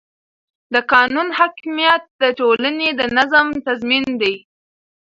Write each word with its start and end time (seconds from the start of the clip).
د 0.73 0.75
قانون 0.91 1.27
حاکمیت 1.37 2.03
د 2.21 2.23
ټولنې 2.39 2.89
د 2.99 3.01
نظم 3.17 3.47
تضمین 3.65 4.05
دی 4.21 4.35